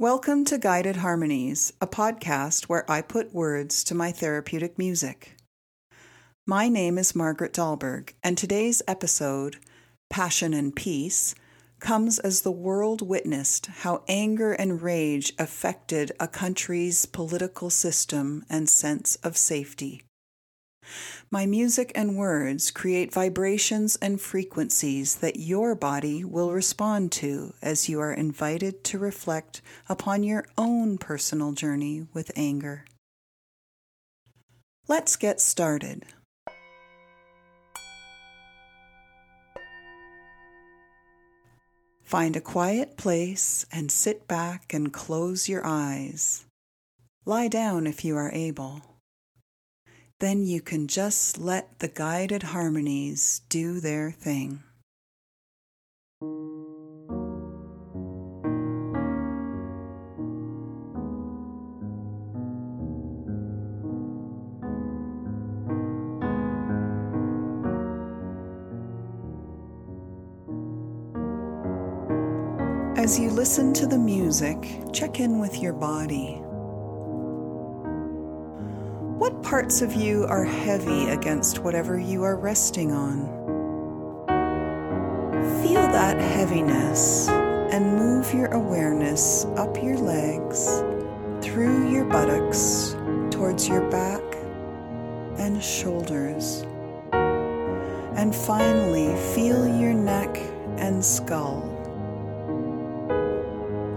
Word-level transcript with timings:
Welcome 0.00 0.44
to 0.44 0.58
Guided 0.58 0.94
Harmonies, 0.94 1.72
a 1.80 1.86
podcast 1.88 2.66
where 2.66 2.88
I 2.88 3.02
put 3.02 3.34
words 3.34 3.82
to 3.82 3.96
my 3.96 4.12
therapeutic 4.12 4.78
music. 4.78 5.34
My 6.46 6.68
name 6.68 6.98
is 6.98 7.16
Margaret 7.16 7.52
Dahlberg, 7.52 8.12
and 8.22 8.38
today's 8.38 8.80
episode, 8.86 9.56
Passion 10.08 10.54
and 10.54 10.72
Peace, 10.76 11.34
comes 11.80 12.20
as 12.20 12.42
the 12.42 12.52
world 12.52 13.02
witnessed 13.02 13.66
how 13.66 14.04
anger 14.06 14.52
and 14.52 14.80
rage 14.80 15.32
affected 15.36 16.12
a 16.20 16.28
country's 16.28 17.04
political 17.04 17.68
system 17.68 18.44
and 18.48 18.68
sense 18.68 19.16
of 19.24 19.36
safety. 19.36 20.04
My 21.30 21.44
music 21.44 21.92
and 21.94 22.16
words 22.16 22.70
create 22.70 23.12
vibrations 23.12 23.96
and 23.96 24.20
frequencies 24.20 25.16
that 25.16 25.38
your 25.38 25.74
body 25.74 26.24
will 26.24 26.52
respond 26.52 27.12
to 27.12 27.52
as 27.60 27.88
you 27.88 28.00
are 28.00 28.12
invited 28.12 28.82
to 28.84 28.98
reflect 28.98 29.60
upon 29.88 30.22
your 30.22 30.46
own 30.56 30.96
personal 30.96 31.52
journey 31.52 32.06
with 32.14 32.30
anger. 32.34 32.86
Let's 34.86 35.16
get 35.16 35.40
started. 35.40 36.06
Find 42.02 42.36
a 42.36 42.40
quiet 42.40 42.96
place 42.96 43.66
and 43.70 43.92
sit 43.92 44.26
back 44.26 44.72
and 44.72 44.90
close 44.90 45.46
your 45.46 45.60
eyes. 45.66 46.46
Lie 47.26 47.48
down 47.48 47.86
if 47.86 48.02
you 48.02 48.16
are 48.16 48.30
able 48.32 48.87
then 50.20 50.44
you 50.44 50.60
can 50.60 50.88
just 50.88 51.38
let 51.38 51.78
the 51.78 51.88
guided 51.88 52.42
harmonies 52.42 53.42
do 53.48 53.80
their 53.80 54.10
thing. 54.10 54.62
As 72.96 73.18
you 73.18 73.30
listen 73.30 73.72
to 73.74 73.86
the 73.86 73.96
music, 73.96 74.58
check 74.92 75.20
in 75.20 75.38
with 75.38 75.62
your 75.62 75.72
body. 75.72 76.42
What 79.18 79.42
parts 79.42 79.82
of 79.82 79.94
you 79.94 80.26
are 80.26 80.44
heavy 80.44 81.08
against 81.08 81.58
whatever 81.58 81.98
you 81.98 82.22
are 82.22 82.36
resting 82.36 82.92
on? 82.92 83.26
Feel 85.60 85.82
that 85.88 86.20
heaviness 86.20 87.28
and 87.28 87.96
move 87.96 88.32
your 88.32 88.46
awareness 88.52 89.44
up 89.56 89.82
your 89.82 89.96
legs, 89.96 90.84
through 91.44 91.90
your 91.90 92.04
buttocks, 92.04 92.94
towards 93.32 93.66
your 93.66 93.90
back 93.90 94.22
and 95.36 95.60
shoulders. 95.60 96.64
And 97.10 98.32
finally, 98.32 99.16
feel 99.34 99.66
your 99.80 99.94
neck 99.94 100.38
and 100.76 101.04
skull. 101.04 101.67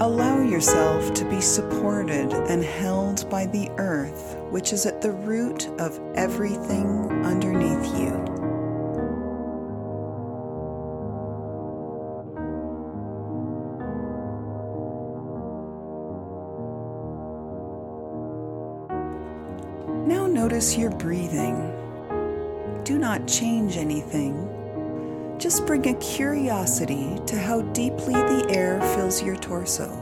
Allow 0.01 0.41
yourself 0.41 1.13
to 1.13 1.25
be 1.25 1.39
supported 1.39 2.33
and 2.33 2.63
held 2.63 3.29
by 3.29 3.45
the 3.45 3.69
earth, 3.77 4.35
which 4.49 4.73
is 4.73 4.87
at 4.87 4.99
the 4.99 5.11
root 5.11 5.67
of 5.79 5.99
everything 6.15 7.07
underneath 7.23 7.85
you. 7.99 8.09
Now 20.07 20.25
notice 20.25 20.75
your 20.75 20.89
breathing. 20.89 21.77
Do 22.83 22.97
not 22.97 23.27
change 23.27 23.77
anything 23.77 24.51
just 25.41 25.65
bring 25.65 25.87
a 25.87 25.95
curiosity 25.95 27.19
to 27.25 27.35
how 27.35 27.63
deeply 27.73 28.13
the 28.13 28.45
air 28.51 28.79
fills 28.95 29.23
your 29.23 29.35
torso. 29.35 30.00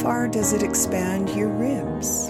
Far 0.00 0.26
does 0.26 0.54
it 0.54 0.62
expand 0.62 1.28
your 1.30 1.48
ribs? 1.48 2.28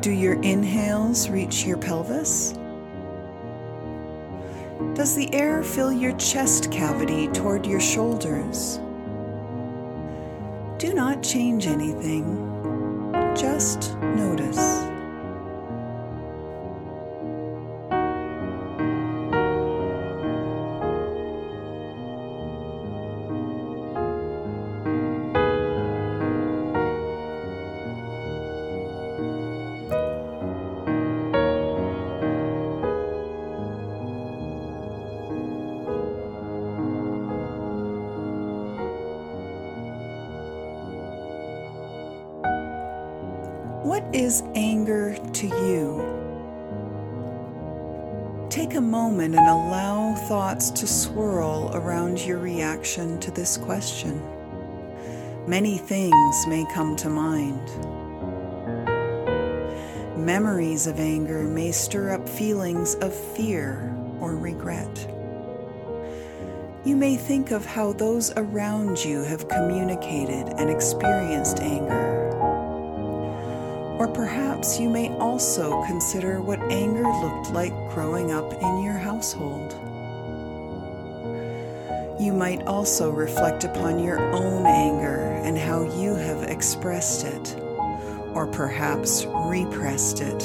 Do 0.00 0.12
your 0.12 0.40
inhales 0.42 1.28
reach 1.28 1.64
your 1.64 1.76
pelvis? 1.76 2.52
Does 4.94 5.16
the 5.16 5.28
air 5.32 5.64
fill 5.64 5.92
your 5.92 6.16
chest 6.18 6.70
cavity 6.70 7.26
toward 7.28 7.66
your 7.66 7.80
shoulders? 7.80 8.76
Do 10.78 10.94
not 10.94 11.22
change 11.22 11.66
anything, 11.66 12.24
just 13.34 13.96
notice. 13.98 14.85
Is 44.16 44.42
anger 44.54 45.14
to 45.34 45.46
you? 45.46 46.00
Take 48.48 48.74
a 48.74 48.80
moment 48.80 49.34
and 49.34 49.46
allow 49.46 50.14
thoughts 50.26 50.70
to 50.70 50.86
swirl 50.86 51.70
around 51.74 52.20
your 52.20 52.38
reaction 52.38 53.20
to 53.20 53.30
this 53.30 53.58
question. 53.58 54.22
Many 55.46 55.76
things 55.76 56.46
may 56.46 56.64
come 56.72 56.96
to 56.96 57.10
mind. 57.10 57.60
Memories 60.16 60.86
of 60.86 60.98
anger 60.98 61.44
may 61.44 61.70
stir 61.70 62.14
up 62.14 62.26
feelings 62.26 62.94
of 62.96 63.14
fear 63.14 63.94
or 64.18 64.34
regret. 64.34 65.12
You 66.84 66.96
may 66.96 67.16
think 67.16 67.50
of 67.50 67.66
how 67.66 67.92
those 67.92 68.32
around 68.36 69.04
you 69.04 69.22
have 69.24 69.46
communicated 69.48 70.54
and 70.56 70.70
experienced 70.70 71.60
anger 71.60 72.25
perhaps 74.16 74.80
you 74.80 74.88
may 74.88 75.10
also 75.18 75.84
consider 75.84 76.40
what 76.40 76.58
anger 76.72 77.02
looked 77.02 77.50
like 77.50 77.72
growing 77.90 78.32
up 78.32 78.50
in 78.54 78.82
your 78.82 78.94
household. 78.96 79.72
You 82.18 82.32
might 82.32 82.62
also 82.62 83.10
reflect 83.10 83.64
upon 83.64 84.02
your 84.02 84.18
own 84.34 84.64
anger 84.64 85.20
and 85.44 85.58
how 85.58 85.82
you 86.00 86.14
have 86.14 86.44
expressed 86.44 87.26
it, 87.26 87.56
or 88.32 88.48
perhaps 88.50 89.26
repressed 89.26 90.22
it. 90.22 90.40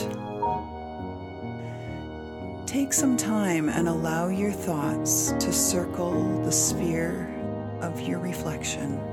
Take 2.67 2.91
some 2.91 3.15
time 3.15 3.69
and 3.69 3.87
allow 3.87 4.27
your 4.27 4.51
thoughts 4.51 5.31
to 5.39 5.53
circle 5.53 6.43
the 6.43 6.51
sphere 6.51 7.33
of 7.79 8.01
your 8.01 8.19
reflection. 8.19 9.10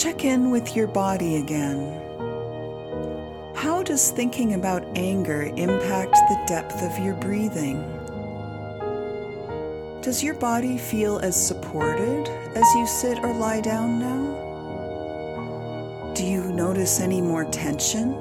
Check 0.00 0.24
in 0.24 0.50
with 0.50 0.74
your 0.74 0.86
body 0.86 1.36
again. 1.36 2.00
How 3.54 3.82
does 3.82 4.10
thinking 4.10 4.54
about 4.54 4.82
anger 4.96 5.42
impact 5.42 6.14
the 6.14 6.42
depth 6.46 6.82
of 6.82 6.98
your 7.04 7.12
breathing? 7.16 7.82
Does 10.00 10.24
your 10.24 10.32
body 10.32 10.78
feel 10.78 11.18
as 11.18 11.36
supported 11.36 12.26
as 12.56 12.64
you 12.76 12.86
sit 12.86 13.18
or 13.18 13.34
lie 13.34 13.60
down 13.60 13.98
now? 13.98 16.14
Do 16.14 16.24
you 16.24 16.44
notice 16.44 16.98
any 16.98 17.20
more 17.20 17.44
tension? 17.44 18.12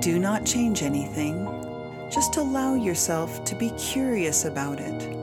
Do 0.00 0.18
not 0.18 0.44
change 0.44 0.82
anything. 0.82 1.42
Just 2.12 2.36
allow 2.36 2.74
yourself 2.74 3.42
to 3.46 3.54
be 3.54 3.70
curious 3.78 4.44
about 4.44 4.78
it. 4.78 5.13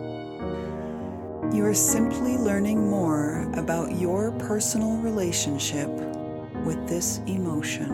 You 1.54 1.66
are 1.66 1.74
simply 1.74 2.38
learning 2.38 2.90
more 2.90 3.46
about 3.56 3.94
your 3.98 4.32
personal 4.40 4.96
relationship 4.98 5.90
with 6.66 6.88
this 6.88 7.20
emotion. 7.28 7.92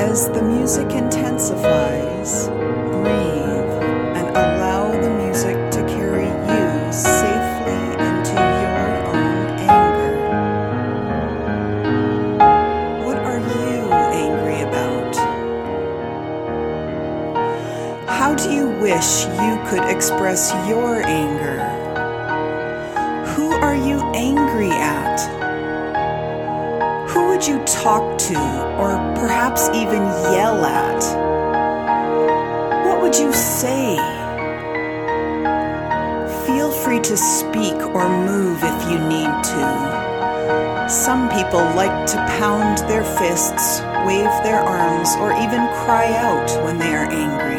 As 0.00 0.28
the 0.30 0.42
music 0.42 0.90
intensifies, 0.90 2.57
wish 18.98 19.26
you 19.26 19.54
could 19.68 19.88
express 19.88 20.50
your 20.66 21.06
anger? 21.06 21.60
Who 23.34 23.52
are 23.52 23.76
you 23.76 24.00
angry 24.12 24.72
at? 24.72 25.20
Who 27.10 27.28
would 27.28 27.46
you 27.46 27.62
talk 27.64 28.18
to 28.18 28.38
or 28.76 28.98
perhaps 29.14 29.68
even 29.68 30.02
yell 30.34 30.64
at? 30.64 31.00
What 32.86 33.00
would 33.00 33.14
you 33.14 33.32
say? 33.32 33.96
Feel 36.44 36.72
free 36.72 37.00
to 37.00 37.16
speak 37.16 37.78
or 37.94 38.08
move 38.26 38.58
if 38.64 38.90
you 38.90 38.98
need 38.98 39.32
to. 39.54 40.88
Some 40.90 41.28
people 41.28 41.60
like 41.76 42.04
to 42.08 42.16
pound 42.40 42.78
their 42.90 43.04
fists, 43.04 43.80
wave 44.04 44.34
their 44.42 44.58
arms, 44.58 45.14
or 45.20 45.30
even 45.34 45.68
cry 45.84 46.16
out 46.16 46.50
when 46.64 46.78
they 46.78 46.92
are 46.94 47.08
angry. 47.12 47.57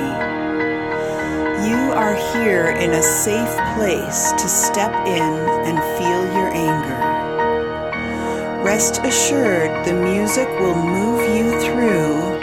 Are 2.09 2.33
here 2.33 2.69
in 2.69 2.89
a 2.89 3.03
safe 3.03 3.55
place 3.75 4.31
to 4.31 4.47
step 4.49 4.91
in 5.05 5.31
and 5.67 5.77
feel 5.95 6.25
your 6.33 6.49
anger. 6.51 7.01
Rest 8.63 8.99
assured 9.03 9.85
the 9.85 9.93
music 9.93 10.47
will 10.59 10.73
move 10.73 11.21
you 11.37 11.51
through 11.61 12.41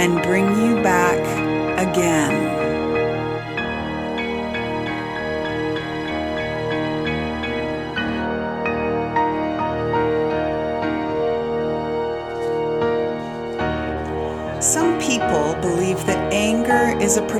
and 0.00 0.20
bring 0.24 0.46
you 0.58 0.82
back 0.82 1.20
again. 1.78 2.69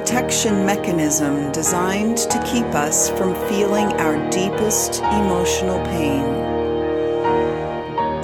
Protection 0.00 0.64
mechanism 0.64 1.52
designed 1.52 2.16
to 2.16 2.42
keep 2.50 2.64
us 2.74 3.10
from 3.10 3.34
feeling 3.50 3.84
our 4.00 4.16
deepest 4.30 5.02
emotional 5.02 5.78
pain. 5.84 6.24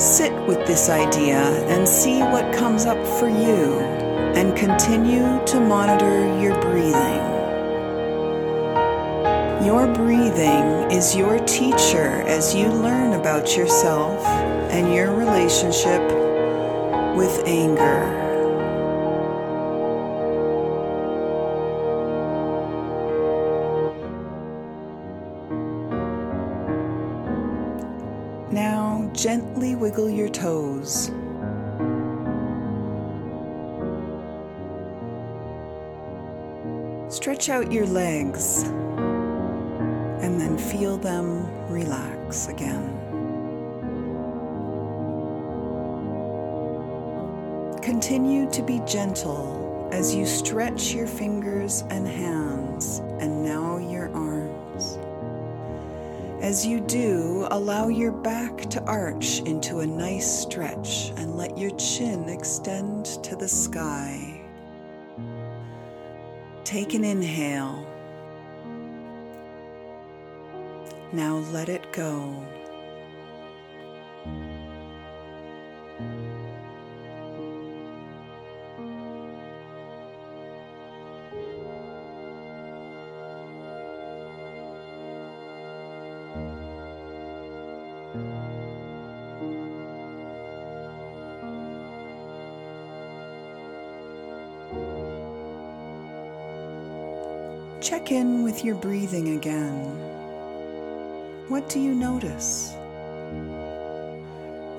Sit 0.00 0.32
with 0.46 0.66
this 0.66 0.88
idea 0.88 1.38
and 1.68 1.86
see 1.86 2.20
what 2.20 2.50
comes 2.54 2.86
up 2.86 2.96
for 3.18 3.28
you, 3.28 3.78
and 4.38 4.56
continue 4.56 5.44
to 5.44 5.60
monitor 5.60 6.24
your 6.40 6.58
breathing. 6.62 7.24
Your 9.62 9.86
breathing 9.92 10.90
is 10.90 11.14
your 11.14 11.38
teacher 11.40 12.22
as 12.26 12.54
you 12.54 12.68
learn 12.68 13.12
about 13.12 13.54
yourself 13.54 14.24
and 14.72 14.94
your 14.94 15.14
relationship 15.14 16.00
with 17.14 17.42
anger. 17.44 18.25
Now 28.56 29.10
gently 29.12 29.74
wiggle 29.74 30.08
your 30.08 30.30
toes. 30.30 31.10
Stretch 37.14 37.50
out 37.50 37.70
your 37.70 37.84
legs 37.84 38.62
and 40.22 40.40
then 40.40 40.56
feel 40.56 40.96
them 40.96 41.44
relax 41.68 42.48
again. 42.48 42.96
Continue 47.82 48.50
to 48.52 48.62
be 48.62 48.80
gentle 48.86 49.90
as 49.92 50.14
you 50.14 50.24
stretch 50.24 50.94
your 50.94 51.06
fingers 51.06 51.84
and 51.90 52.08
hands 52.08 53.00
and 53.20 53.44
now 53.44 53.76
your 53.76 54.08
arms. 54.14 54.35
As 56.46 56.64
you 56.64 56.78
do, 56.78 57.48
allow 57.50 57.88
your 57.88 58.12
back 58.12 58.56
to 58.70 58.80
arch 58.84 59.40
into 59.40 59.80
a 59.80 59.86
nice 59.86 60.42
stretch 60.42 61.10
and 61.16 61.36
let 61.36 61.58
your 61.58 61.72
chin 61.72 62.28
extend 62.28 63.04
to 63.24 63.34
the 63.34 63.48
sky. 63.48 64.40
Take 66.62 66.94
an 66.94 67.02
inhale. 67.02 67.84
Now 71.12 71.38
let 71.50 71.68
it 71.68 71.92
go. 71.92 72.40
Check 97.86 98.10
in 98.10 98.42
with 98.42 98.64
your 98.64 98.74
breathing 98.74 99.36
again. 99.36 99.76
What 101.46 101.68
do 101.68 101.78
you 101.78 101.94
notice? 101.94 102.74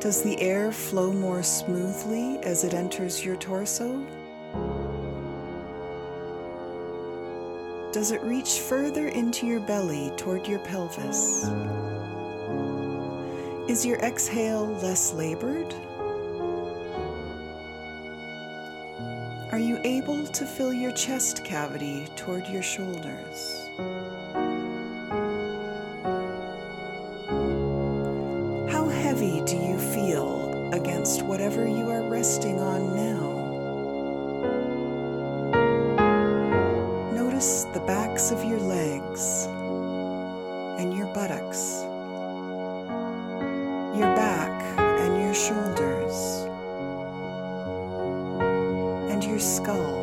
Does 0.02 0.24
the 0.24 0.36
air 0.42 0.74
flow 0.74 1.14
more 1.14 1.42
smoothly 1.42 2.38
as 2.40 2.66
it 2.66 2.74
enters 2.74 3.24
your 3.24 3.38
torso? 3.38 4.06
Does 7.94 8.12
it 8.12 8.22
reach 8.24 8.60
further 8.60 9.08
into 9.08 9.48
your 9.48 9.62
belly 9.62 10.12
toward 10.18 10.46
your 10.46 10.60
pelvis? 10.60 11.46
Is 13.70 13.86
your 13.86 14.00
exhale 14.00 14.66
less 14.84 15.14
labored? 15.14 15.74
Able 19.84 20.26
to 20.28 20.46
fill 20.46 20.74
your 20.74 20.92
chest 20.92 21.44
cavity 21.46 22.08
toward 22.16 22.48
your 22.48 22.64
shoulders? 22.64 23.70
How 28.72 28.90
heavy 28.90 29.42
do 29.46 29.56
you 29.56 29.78
feel 29.78 30.74
against 30.74 31.22
whatever 31.22 31.68
you 31.68 31.90
are 31.90 32.02
resting 32.02 32.60
on 32.60 32.96
now? 32.96 33.28
Notice 37.14 37.66
the 37.74 37.82
backs 37.82 38.32
of 38.32 38.44
your 38.44 38.60
legs 38.60 39.48
your 49.38 49.46
skull. 49.46 49.94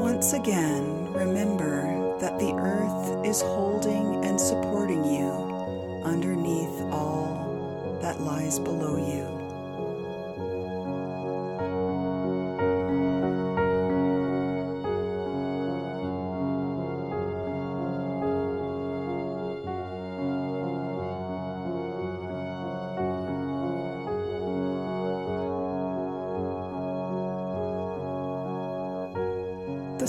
Once 0.00 0.32
again, 0.32 1.12
remember 1.12 2.16
that 2.20 2.38
the 2.38 2.52
earth 2.54 3.26
is 3.26 3.42
holding 3.42 4.24
and 4.24 4.40
supporting 4.40 5.04
you 5.04 5.28
underneath 6.04 6.80
all 6.90 7.98
that 8.00 8.18
lies 8.20 8.58
below 8.58 8.96
you. 8.96 9.37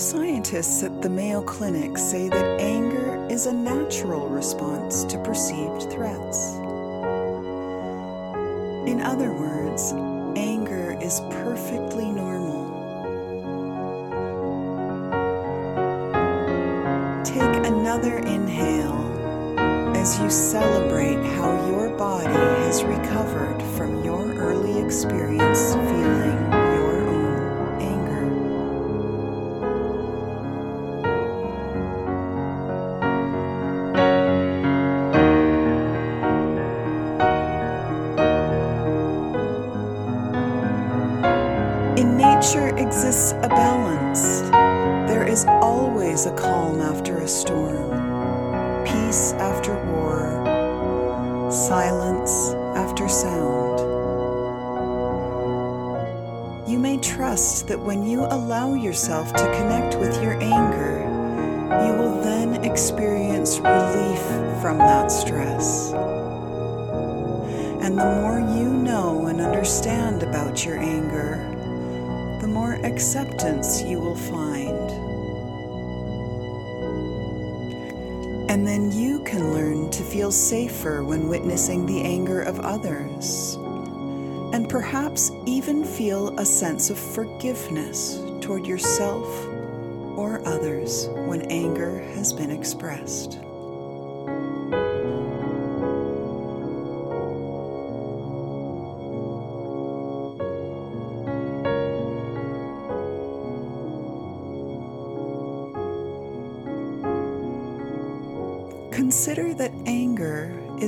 Scientists 0.00 0.82
at 0.82 1.02
the 1.02 1.10
Mayo 1.10 1.42
Clinic 1.42 1.98
say 1.98 2.30
that 2.30 2.60
anger 2.60 3.26
is 3.28 3.44
a 3.44 3.52
natural 3.52 4.28
response 4.28 5.04
to 5.04 5.18
perceived 5.18 5.92
threats. 5.92 6.54
In 8.88 9.02
other 9.02 9.30
words, 9.30 9.92
anger 10.36 10.98
is 11.02 11.20
perfectly 11.30 12.10
normal. 12.10 12.70
Take 17.22 17.66
another 17.66 18.18
inhale 18.20 19.04
as 19.94 20.18
you 20.18 20.30
celebrate 20.30 21.22
how 21.36 21.68
your 21.68 21.90
body 21.98 22.32
has 22.64 22.82
recovered 22.84 23.62
from 23.76 24.02
your 24.02 24.32
early 24.32 24.82
experience 24.82 25.74
feeling 25.74 26.59
exists 42.80 43.32
a 43.32 43.48
balance. 43.48 44.40
There 45.10 45.28
is 45.28 45.44
always 45.44 46.24
a 46.24 46.34
calm 46.34 46.80
after 46.80 47.18
a 47.18 47.28
storm, 47.28 47.90
peace 48.86 49.34
after 49.34 49.74
war, 49.92 51.50
silence 51.52 52.54
after 52.74 53.06
sound. 53.06 53.80
You 56.70 56.78
may 56.78 56.96
trust 56.98 57.68
that 57.68 57.78
when 57.78 58.06
you 58.06 58.24
allow 58.24 58.72
yourself 58.72 59.34
to 59.34 59.44
connect 59.58 59.98
with 59.98 60.22
your 60.22 60.40
anger, 60.40 61.00
you 61.84 61.92
will 61.98 62.22
then 62.22 62.64
experience 62.64 63.58
relief 63.58 64.22
from 64.62 64.78
that 64.78 65.08
stress. 65.08 65.92
And 67.82 67.98
the 67.98 68.04
more 68.04 68.38
you 68.38 68.70
know 68.70 69.26
and 69.26 69.40
understand 69.42 70.22
about 70.22 70.64
your 70.64 70.78
anger, 70.78 71.59
the 72.40 72.48
more 72.48 72.74
acceptance 72.86 73.82
you 73.82 74.00
will 74.00 74.16
find. 74.16 74.90
And 78.50 78.66
then 78.66 78.90
you 78.90 79.22
can 79.24 79.52
learn 79.52 79.90
to 79.90 80.02
feel 80.02 80.32
safer 80.32 81.04
when 81.04 81.28
witnessing 81.28 81.86
the 81.86 82.00
anger 82.00 82.40
of 82.40 82.58
others, 82.60 83.54
and 84.54 84.68
perhaps 84.68 85.30
even 85.46 85.84
feel 85.84 86.36
a 86.38 86.44
sense 86.46 86.90
of 86.90 86.98
forgiveness 86.98 88.18
toward 88.40 88.66
yourself 88.66 89.26
or 90.16 90.40
others 90.46 91.08
when 91.26 91.42
anger 91.42 92.00
has 92.14 92.32
been 92.32 92.50
expressed. 92.50 93.38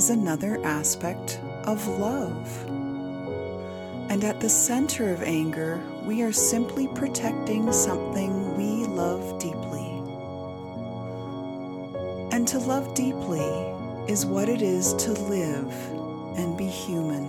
Is 0.02 0.10
another 0.10 0.60
aspect 0.64 1.38
of 1.62 1.86
love. 1.86 2.64
And 4.10 4.24
at 4.24 4.40
the 4.40 4.48
center 4.48 5.12
of 5.12 5.22
anger, 5.22 5.80
we 6.04 6.22
are 6.22 6.32
simply 6.32 6.88
protecting 6.88 7.72
something 7.72 8.56
we 8.56 8.84
love 8.84 9.38
deeply. 9.38 9.86
And 12.36 12.48
to 12.48 12.58
love 12.58 12.94
deeply 12.94 13.46
is 14.12 14.26
what 14.26 14.48
it 14.48 14.60
is 14.60 14.92
to 14.94 15.12
live 15.12 15.72
and 16.36 16.58
be 16.58 16.66
human. 16.66 17.26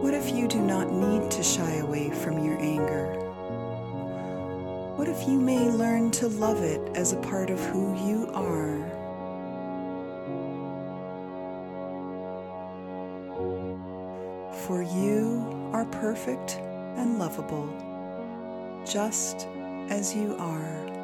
What 0.00 0.14
if 0.14 0.30
you 0.30 0.46
do 0.46 0.60
not 0.60 0.92
need 0.92 1.32
to 1.32 1.42
shy 1.42 1.78
away 1.78 2.10
from 2.10 2.44
your 2.44 2.60
anger? 2.60 3.29
What 5.00 5.08
if 5.08 5.26
you 5.26 5.40
may 5.40 5.70
learn 5.70 6.10
to 6.10 6.28
love 6.28 6.62
it 6.62 6.94
as 6.94 7.14
a 7.14 7.16
part 7.16 7.48
of 7.48 7.58
who 7.58 7.96
you 8.06 8.28
are? 8.34 8.76
For 14.66 14.82
you 14.82 15.70
are 15.72 15.86
perfect 15.86 16.56
and 16.98 17.18
lovable, 17.18 17.66
just 18.84 19.48
as 19.88 20.14
you 20.14 20.36
are. 20.36 20.99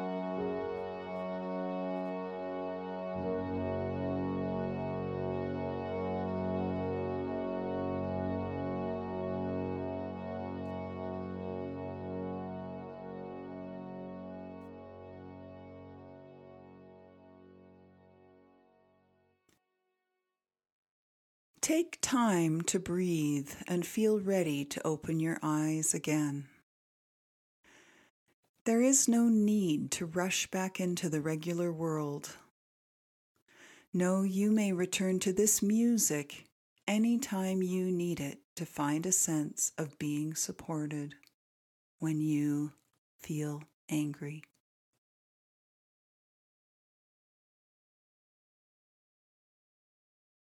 Take 21.67 21.99
time 21.99 22.61
to 22.61 22.79
breathe 22.79 23.51
and 23.67 23.85
feel 23.85 24.21
ready 24.21 24.63
to 24.63 24.87
open 24.87 25.19
your 25.19 25.37
eyes 25.43 25.93
again. 25.93 26.45
There 28.63 28.81
is 28.81 29.09
no 29.09 29.27
need 29.27 29.91
to 29.91 30.05
rush 30.05 30.47
back 30.49 30.79
into 30.79 31.09
the 31.09 31.19
regular 31.19 31.73
world. 31.73 32.37
No, 33.93 34.23
you 34.23 34.49
may 34.49 34.71
return 34.71 35.19
to 35.19 35.33
this 35.33 35.61
music 35.61 36.45
anytime 36.87 37.61
you 37.61 37.91
need 37.91 38.21
it 38.21 38.39
to 38.55 38.65
find 38.65 39.05
a 39.05 39.11
sense 39.11 39.73
of 39.77 39.99
being 39.99 40.35
supported 40.35 41.15
when 41.99 42.21
you 42.21 42.71
feel 43.19 43.61
angry. 43.89 44.41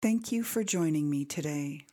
Thank 0.03 0.33
you 0.33 0.43
for 0.45 0.65
joining 0.65 1.11
me 1.11 1.27
today. 1.27 1.85